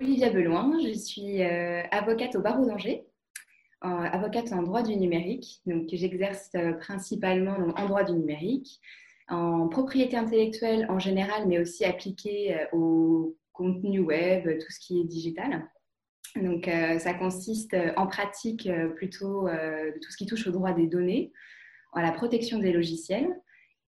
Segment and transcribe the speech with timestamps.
[0.00, 3.04] Olivia Beloin, je suis avocate au barreau d'Angers,
[3.82, 5.60] avocate en droit du numérique.
[5.66, 6.50] Donc, j'exerce
[6.80, 8.80] principalement en droit du numérique,
[9.28, 15.04] en propriété intellectuelle en général, mais aussi appliquée au contenu web, tout ce qui est
[15.04, 15.68] digital.
[16.34, 16.64] Donc,
[16.98, 21.30] ça consiste en pratique plutôt de tout ce qui touche au droit des données,
[21.92, 23.28] à la protection des logiciels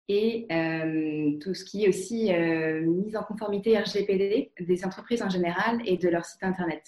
[0.08, 5.30] et euh, tout ce qui est aussi euh, mise en conformité RGPD des entreprises en
[5.30, 6.84] général et de leur site internet.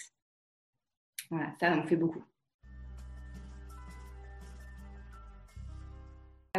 [1.30, 2.24] Voilà, ça, on fait beaucoup.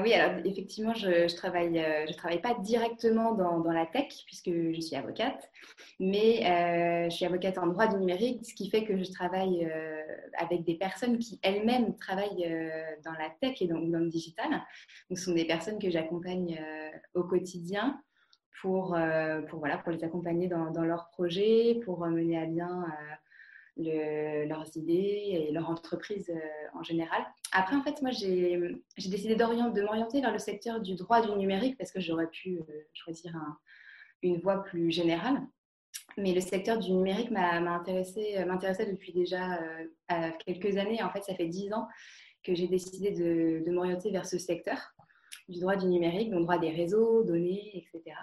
[0.05, 4.51] Oui, alors effectivement, je ne travaille, euh, je travaille pas directement dans, la tech puisque
[4.51, 5.51] je suis avocate,
[5.99, 9.65] mais euh, je suis avocate en droit du numérique, ce qui fait que je travaille
[9.65, 10.03] euh,
[10.39, 12.47] avec des personnes qui elles-mêmes travaillent
[13.03, 14.51] dans la tech et dans, dans, le digital.
[15.09, 16.63] Donc, ce sont des personnes que j'accompagne
[17.15, 17.99] au quotidien
[18.61, 18.96] pour,
[19.49, 22.85] pour, voilà, pour les accompagner dans leurs projets, pour mener à bien
[23.77, 27.25] leurs idées et leur entreprise euh, en général.
[27.53, 28.59] Après, en fait, moi, j'ai
[28.97, 32.63] décidé de m'orienter vers le secteur du droit du numérique parce que j'aurais pu euh,
[32.93, 33.35] choisir
[34.23, 35.41] une voie plus générale.
[36.17, 39.59] Mais le secteur du numérique euh, m'intéressait depuis déjà
[40.45, 41.02] quelques années.
[41.02, 41.89] En fait, ça fait dix ans
[42.45, 44.95] que j'ai décidé de m'orienter vers ce secteur
[45.49, 48.16] du droit du numérique, donc droit des réseaux, données, etc.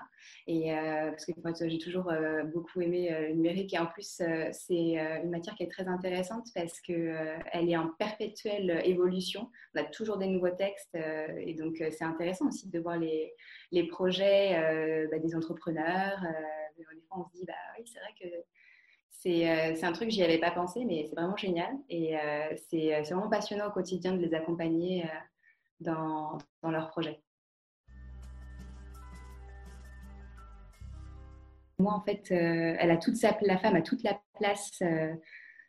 [0.48, 4.22] Et euh, parce que j'ai toujours euh, beaucoup aimé euh, le numérique et en plus
[4.52, 7.16] c'est une matière qui est très intéressante parce que
[7.52, 9.50] elle est en perpétuelle évolution.
[9.76, 13.34] On a toujours des nouveaux textes et donc c'est intéressant aussi de voir les,
[13.72, 16.20] les projets bah, des entrepreneurs.
[16.78, 18.44] des fois on se dit bah oui c'est vrai que
[19.10, 21.72] c'est un truc, j'y avais pas pensé, mais c'est vraiment génial.
[21.90, 22.16] Et
[22.70, 25.06] c'est vraiment passionnant au quotidien de les accompagner
[25.82, 27.20] dans, leur projet.
[31.80, 35.14] Moi, en fait, euh, elle a toute la femme a toute la place, euh,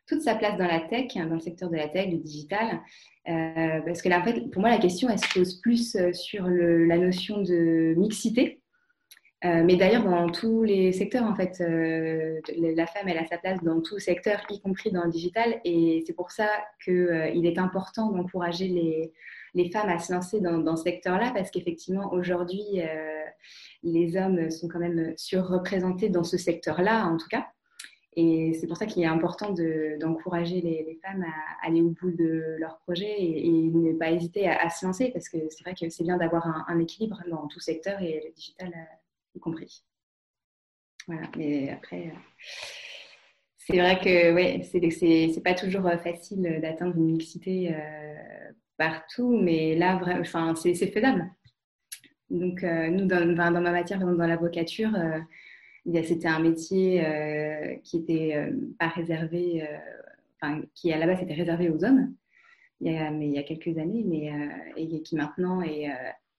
[0.07, 2.81] toute sa place dans la tech, hein, dans le secteur de la tech, du digital,
[3.27, 6.47] euh, parce que là, en fait, pour moi, la question, elle se pose plus sur
[6.47, 8.61] la notion de mixité.
[9.43, 13.81] mais d'ailleurs, dans tous les secteurs, en fait, la femme, elle a sa place dans
[13.81, 15.59] tout secteur, y compris dans le digital.
[15.65, 16.47] Et c'est pour ça
[16.83, 19.13] qu'il est important d'encourager les,
[19.53, 23.23] les femmes à se lancer dans, ce secteur-là parce qu'effectivement, aujourd'hui, euh,
[23.83, 27.47] les hommes sont quand même surreprésentés dans ce secteur-là, en tout cas.
[28.15, 29.53] Et c'est pour ça qu'il est important
[29.99, 34.69] d'encourager les, femmes à aller au bout de leur projet et, ne pas hésiter à,
[34.69, 38.01] se lancer parce que c'est vrai que c'est bien d'avoir un, équilibre dans tout secteur
[38.01, 38.95] et le digital euh,
[39.35, 39.83] y compris.
[41.07, 42.19] Voilà, mais après, euh,
[43.65, 47.75] c'est vrai que ouais, c'est pas toujours facile d'atteindre une mixité
[48.77, 51.29] partout, mais là, enfin, c'est faisable.
[52.29, 57.97] Donc, euh, nous, dans, dans, ma matière, dans l'avocature, euh, c'était un métier euh, qui
[57.97, 59.67] était pas réservé,
[60.41, 62.13] enfin, qui à la base était réservé aux hommes,
[62.81, 64.31] il y a, mais il y a quelques années, mais
[64.75, 65.89] et qui maintenant est,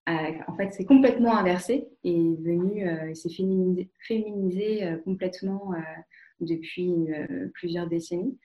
[0.07, 5.73] en fait, c'est complètement inversé et est devenu, il s'est féminisé, féminisé complètement
[6.41, 7.07] depuis
[7.55, 8.39] plusieurs décennies.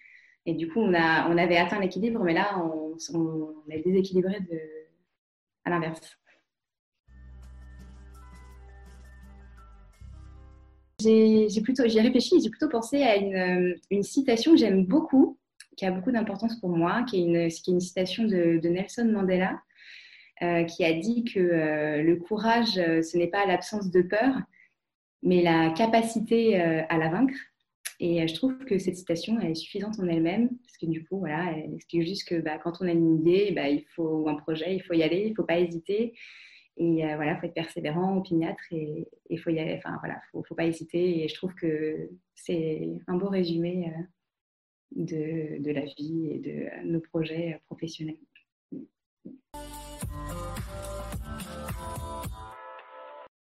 [0.45, 2.95] Et du coup, on, a, on avait atteint l'équilibre, mais là, on,
[3.69, 4.37] est déséquilibré
[5.65, 6.17] à l'inverse.
[11.01, 15.37] J'ai plutôt, j'y ai réfléchi, j'ai plutôt pensé à une, une citation que j'aime beaucoup,
[15.77, 19.05] qui a beaucoup d'importance pour moi, qui est une, qui est une citation de, Nelson
[19.05, 19.61] Mandela,
[20.41, 24.33] euh, qui a dit que euh, le courage, euh, ce n'est pas l'absence de peur,
[25.21, 27.35] mais la capacité à la vaincre.
[27.99, 31.51] Et je trouve que cette citation est suffisante en elle-même, parce que du coup, voilà,
[31.51, 34.75] elle explique juste que bah, quand on a une idée, bah, il faut un projet,
[34.75, 36.13] il faut y aller, il ne faut pas hésiter.
[36.77, 41.25] Et voilà, il faut être persévérant, opiniâtre, et il faut faut, pas hésiter.
[41.25, 43.91] Et je trouve que c'est un beau résumé
[44.95, 48.15] de, la vie et de nos projets professionnels.
[49.29, 49.63] フフ
[50.53, 51.09] フ
[52.27, 52.58] フ。